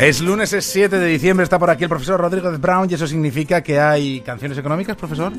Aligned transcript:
Es 0.00 0.20
lunes, 0.20 0.52
es 0.52 0.66
7 0.66 0.98
de 0.98 1.06
diciembre, 1.06 1.44
está 1.44 1.58
por 1.58 1.70
aquí 1.70 1.84
el 1.84 1.88
profesor 1.88 2.20
Rodrigo 2.20 2.50
de 2.50 2.58
Brown 2.58 2.86
y 2.90 2.94
eso 2.94 3.06
significa 3.06 3.62
que 3.62 3.80
hay 3.80 4.20
canciones 4.20 4.58
económicas, 4.58 4.94
profesor. 4.94 5.32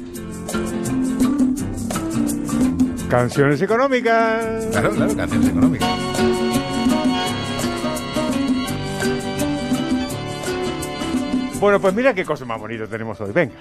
Canciones 3.08 3.62
económicas. 3.62 4.66
Claro, 4.72 4.90
claro, 4.92 5.16
canciones 5.16 5.50
económicas. 5.50 5.90
Bueno, 11.60 11.80
pues 11.80 11.94
mira 11.94 12.14
qué 12.14 12.26
cosa 12.26 12.46
más 12.46 12.60
bonita 12.60 12.88
tenemos 12.88 13.22
hoy. 13.22 13.32
Venga. 13.32 13.54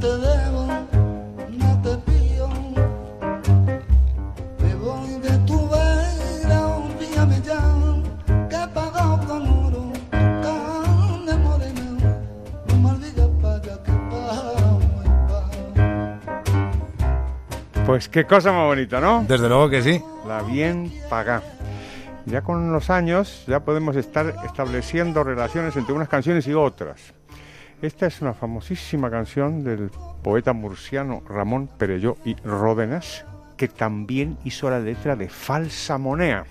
Te 0.00 0.06
debo, 0.06 0.66
no 1.50 1.82
te 1.82 1.96
pido. 2.10 2.48
Me 4.58 4.74
voy 4.76 5.10
de 5.20 5.38
tu 5.46 5.68
vera, 5.68 6.66
olvídame 6.66 7.40
ya. 7.42 7.60
Que 8.48 8.56
he 8.56 8.68
pagado 8.68 9.18
con 9.26 9.66
oro, 9.66 9.92
carne 10.10 11.36
morena. 11.44 12.16
No 12.68 12.76
me 12.76 12.90
olvides 12.90 13.28
para 13.42 13.60
que 13.60 13.92
pago 14.10 14.80
Pues 17.84 18.08
qué 18.08 18.24
cosa 18.24 18.52
más 18.52 18.64
bonita, 18.64 19.00
¿no? 19.00 19.24
Desde 19.28 19.48
luego 19.48 19.68
que 19.68 19.82
sí. 19.82 20.02
La 20.26 20.42
bien 20.42 20.90
paga. 21.10 21.42
Ya 22.24 22.42
con 22.42 22.72
los 22.72 22.88
años 22.88 23.44
ya 23.46 23.60
podemos 23.60 23.96
estar 23.96 24.34
estableciendo 24.46 25.24
relaciones 25.24 25.76
entre 25.76 25.92
unas 25.92 26.08
canciones 26.08 26.46
y 26.46 26.54
otras. 26.54 27.19
Esta 27.82 28.06
es 28.06 28.20
una 28.20 28.34
famosísima 28.34 29.10
canción 29.10 29.64
del 29.64 29.90
poeta 30.22 30.52
murciano 30.52 31.22
Ramón 31.26 31.70
Perelló 31.78 32.18
y 32.26 32.34
Ródenas, 32.44 33.24
que 33.56 33.68
también 33.68 34.36
hizo 34.44 34.68
la 34.68 34.80
letra 34.80 35.16
de 35.16 35.30
Falsa 35.30 35.96
Moneda. 35.96 36.44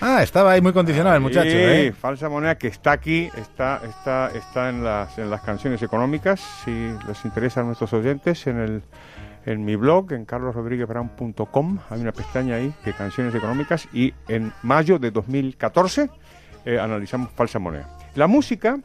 Ah, 0.00 0.24
estaba 0.24 0.50
ahí 0.50 0.60
muy 0.60 0.72
condicionado 0.72 1.14
el 1.14 1.22
muchacho, 1.22 1.50
Sí, 1.50 1.56
¿eh? 1.56 1.92
Falsa 1.92 2.28
Moneda 2.28 2.58
que 2.58 2.66
está 2.66 2.90
aquí, 2.90 3.30
está, 3.36 3.80
está, 3.88 4.32
está 4.34 4.70
en, 4.70 4.82
las, 4.82 5.16
en 5.18 5.30
las 5.30 5.42
canciones 5.42 5.80
económicas. 5.82 6.40
Si 6.64 6.72
les 7.06 7.24
interesa 7.24 7.60
a 7.60 7.64
nuestros 7.64 7.92
oyentes, 7.92 8.44
en, 8.48 8.58
el, 8.58 8.82
en 9.46 9.64
mi 9.64 9.76
blog, 9.76 10.12
en 10.12 10.24
carlosrodríguezbrown.com, 10.24 11.78
hay 11.90 12.00
una 12.00 12.12
pestaña 12.12 12.56
ahí 12.56 12.74
de 12.84 12.92
canciones 12.92 13.32
económicas 13.36 13.88
y 13.92 14.12
en 14.26 14.52
mayo 14.62 14.98
de 14.98 15.12
2014 15.12 16.10
eh, 16.64 16.80
analizamos 16.80 17.30
Falsa 17.30 17.60
Moneda. 17.60 17.88
La 18.16 18.26
música 18.26 18.80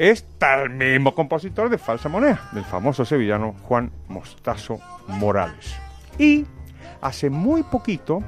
es 0.00 0.24
tal 0.38 0.70
mismo 0.70 1.14
compositor 1.14 1.68
de 1.68 1.76
Falsa 1.76 2.08
Moneda, 2.08 2.48
del 2.52 2.64
famoso 2.64 3.04
sevillano 3.04 3.54
Juan 3.64 3.92
Mostazo 4.08 4.80
Morales. 5.08 5.76
Y 6.18 6.46
hace 7.02 7.28
muy 7.28 7.62
poquito 7.64 8.22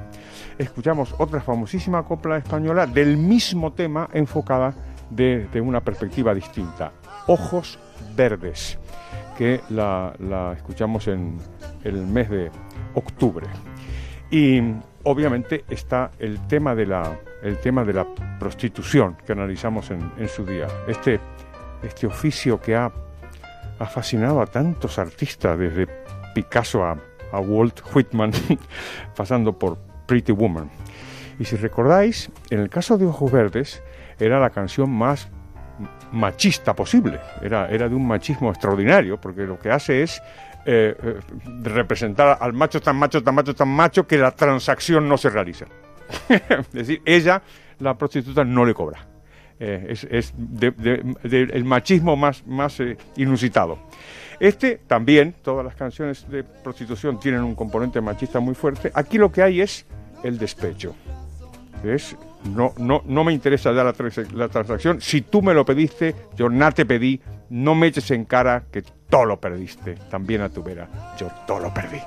escuchamos 0.59 1.15
otra 1.17 1.41
famosísima 1.41 2.03
copla 2.03 2.37
española 2.37 2.85
del 2.85 3.17
mismo 3.17 3.73
tema 3.73 4.07
enfocada 4.13 4.75
desde 5.09 5.59
una 5.59 5.81
perspectiva 5.81 6.35
distinta, 6.35 6.91
Ojos 7.25 7.79
Verdes, 8.15 8.77
que 9.35 9.61
la, 9.71 10.13
la 10.19 10.53
escuchamos 10.53 11.07
en 11.07 11.39
el 11.83 12.05
mes 12.05 12.29
de 12.29 12.51
octubre. 12.93 13.47
Y 14.29 14.61
obviamente 15.05 15.65
está 15.67 16.11
el 16.19 16.39
tema 16.45 16.75
de 16.75 16.85
la, 16.85 17.17
el 17.41 17.57
tema 17.57 17.83
de 17.83 17.93
la 17.93 18.05
prostitución 18.39 19.17
que 19.25 19.31
analizamos 19.31 19.89
en, 19.89 20.11
en 20.19 20.29
su 20.29 20.45
día. 20.45 20.67
Este, 20.87 21.19
este 21.83 22.07
oficio 22.07 22.59
que 22.59 22.75
ha, 22.75 22.91
ha 23.79 23.85
fascinado 23.85 24.41
a 24.41 24.45
tantos 24.47 24.99
artistas, 24.99 25.57
desde 25.57 25.87
Picasso 26.33 26.83
a, 26.83 26.97
a 27.31 27.39
Walt 27.39 27.81
Whitman, 27.93 28.31
pasando 29.15 29.57
por 29.57 29.77
Pretty 30.07 30.31
Woman. 30.31 30.69
Y 31.39 31.45
si 31.45 31.55
recordáis, 31.55 32.29
en 32.49 32.59
el 32.59 32.69
caso 32.69 32.97
de 32.97 33.05
Ojos 33.05 33.31
Verdes, 33.31 33.81
era 34.19 34.39
la 34.39 34.49
canción 34.49 34.89
más 34.91 35.29
machista 36.11 36.75
posible. 36.75 37.19
Era, 37.41 37.67
era 37.69 37.89
de 37.89 37.95
un 37.95 38.07
machismo 38.07 38.49
extraordinario, 38.49 39.19
porque 39.19 39.41
lo 39.41 39.57
que 39.57 39.71
hace 39.71 40.03
es 40.03 40.21
eh, 40.65 40.95
eh, 41.01 41.19
representar 41.61 42.37
al 42.39 42.53
macho 42.53 42.79
tan 42.79 42.95
macho, 42.95 43.21
tan 43.21 43.35
macho, 43.35 43.55
tan 43.55 43.67
macho, 43.67 44.07
que 44.07 44.17
la 44.17 44.31
transacción 44.31 45.09
no 45.09 45.17
se 45.17 45.29
realiza. 45.29 45.65
es 46.29 46.71
decir, 46.71 47.01
ella, 47.05 47.41
la 47.79 47.97
prostituta, 47.97 48.43
no 48.43 48.63
le 48.63 48.73
cobra. 48.73 49.12
Eh, 49.59 49.87
es 49.89 50.03
es 50.09 50.33
el 51.31 51.63
machismo 51.63 52.15
más, 52.15 52.45
más 52.45 52.79
eh, 52.79 52.97
inusitado. 53.17 53.79
Este 54.39 54.81
también, 54.87 55.35
todas 55.41 55.63
las 55.63 55.75
canciones 55.75 56.29
de 56.29 56.43
prostitución 56.43 57.19
tienen 57.19 57.43
un 57.43 57.55
componente 57.55 58.01
machista 58.01 58.39
muy 58.39 58.55
fuerte. 58.55 58.91
Aquí 58.93 59.17
lo 59.17 59.31
que 59.31 59.41
hay 59.41 59.61
es 59.61 59.85
el 60.23 60.37
despecho. 60.37 60.95
Es, 61.83 62.15
no, 62.53 62.73
no, 62.77 63.03
no 63.05 63.23
me 63.23 63.33
interesa 63.33 63.71
ya 63.71 63.83
la, 63.83 63.93
la 64.33 64.49
transacción. 64.49 65.01
Si 65.01 65.21
tú 65.21 65.41
me 65.41 65.53
lo 65.53 65.65
pediste, 65.65 66.15
yo 66.35 66.49
no 66.49 66.71
te 66.71 66.85
pedí. 66.85 67.21
No 67.49 67.75
me 67.75 67.87
eches 67.87 68.09
en 68.11 68.25
cara 68.25 68.63
que 68.71 68.83
todo 69.09 69.25
lo 69.25 69.39
perdiste. 69.39 69.95
También 70.09 70.41
a 70.41 70.49
tu 70.49 70.63
vera. 70.63 70.89
Yo 71.17 71.29
todo 71.45 71.59
lo 71.59 71.73
perdí. 71.73 71.99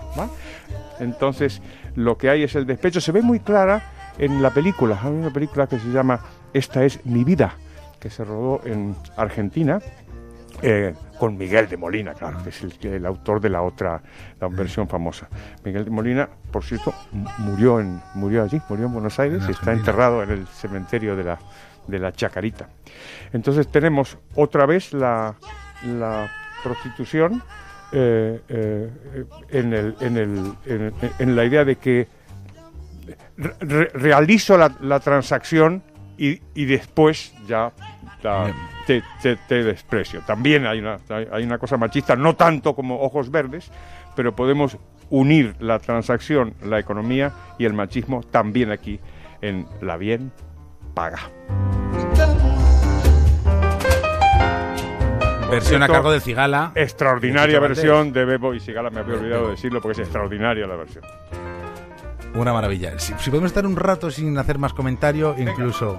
Entonces, 0.99 1.63
lo 1.95 2.17
que 2.17 2.31
hay 2.31 2.43
es 2.43 2.55
el 2.55 2.67
despecho. 2.67 3.01
Se 3.01 3.13
ve 3.13 3.23
muy 3.23 3.41
clara 3.41 3.93
en 4.19 4.43
la 4.43 4.51
película. 4.51 4.99
Hay 5.03 5.13
una 5.13 5.33
película 5.33 5.67
que 5.67 5.79
se 5.79 5.89
llama 5.89 6.21
Esta 6.57 6.85
es 6.85 7.05
mi 7.05 7.23
vida, 7.25 7.55
que 8.01 8.09
se 8.11 8.25
rodó 8.25 8.61
en 8.65 8.95
Argentina. 9.17 9.79
eh, 10.63 10.95
con 11.19 11.37
Miguel 11.37 11.69
de 11.69 11.77
Molina, 11.77 12.15
claro, 12.15 12.43
que 12.43 12.49
es 12.49 12.63
el, 12.83 13.05
autor 13.05 13.43
de 13.43 13.51
la 13.51 13.61
otra 13.61 14.01
la 14.41 14.49
versión 14.49 14.89
famosa. 14.89 15.29
Miguel 15.65 15.85
de 15.85 15.91
Molina, 15.91 16.29
por 16.51 16.65
cierto, 16.65 16.95
mu- 17.13 17.29
murió 17.39 17.79
en 17.79 18.01
murió 18.15 18.43
allí, 18.43 18.59
murió 18.71 18.87
en 18.87 18.93
Buenos 18.95 19.19
Aires, 19.19 19.43
En 19.43 19.49
y 19.51 19.53
está 19.53 19.73
enterrado 19.75 20.23
en 20.23 20.31
el 20.31 20.47
cementerio 20.47 21.15
de 21.15 21.25
la 21.25 21.39
de 21.87 21.99
la 21.99 22.11
Chacarita. 22.11 22.69
Entonces 23.35 23.69
tenemos 23.69 24.17
otra 24.35 24.65
vez 24.67 24.95
la, 24.95 25.35
la 25.85 26.31
prostitución 26.65 27.43
eh, 27.93 28.41
eh, 28.49 28.91
en, 29.51 29.73
el, 29.75 29.95
en, 30.01 30.17
el, 30.17 30.55
en, 30.65 30.93
en 31.19 31.37
la 31.37 31.45
idea 31.45 31.65
de 31.67 31.77
que 31.77 32.09
re- 33.37 33.55
re- 33.61 33.91
realizo 33.93 34.57
la, 34.57 34.75
la 34.81 35.01
transacción 35.01 35.83
y, 36.19 36.41
y 36.55 36.65
después 36.65 37.35
ya 37.47 37.73
la- 38.23 38.53
te, 38.87 39.03
te- 39.23 39.37
te 39.37 39.63
desprecio. 39.65 40.21
También 40.27 40.67
hay 40.67 40.79
una, 40.79 40.97
hay, 41.33 41.45
una 41.45 41.59
cosa 41.59 41.77
machista, 41.77 42.17
no 42.17 42.35
tanto 42.37 42.75
como 42.75 43.01
ojos 43.03 43.31
verdes, 43.31 43.71
pero 44.15 44.35
podemos 44.35 44.79
unir 45.11 45.55
la 45.61 45.79
transacción, 45.79 46.55
la 46.65 46.79
economía 46.79 47.33
y 47.59 47.65
el 47.65 47.73
machismo 47.75 48.23
también 48.23 48.71
aquí 48.71 48.99
en 49.43 49.67
la 49.81 49.97
bien 49.97 50.33
paga. 50.95 51.19
Versión 55.51 55.83
a 55.83 55.87
cargo 55.89 56.11
del 56.11 56.21
Cigala. 56.21 56.73
Extraordinaria 56.75 57.61
versión 57.61 58.13
de 58.13 58.25
Bebo 58.25 58.53
y 58.55 58.59
Sigala, 58.61 58.91
me 58.91 59.01
había 59.01 59.15
olvidado 59.15 59.51
decirlo 59.51 59.81
porque 59.81 60.01
es 60.03 60.07
extraordinaria 60.09 60.67
la 60.67 60.75
versión. 60.77 61.05
Una 62.37 62.53
maravilla. 62.53 62.99
Si, 62.99 63.15
si 63.19 63.31
podemos 63.31 63.49
estar 63.49 63.67
un 63.67 63.77
rato 63.77 64.11
sin 64.11 64.37
hacer 64.37 64.59
más 64.59 64.75
comentario, 64.75 65.35
incluso 65.39 65.97